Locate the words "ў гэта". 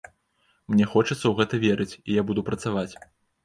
1.27-1.61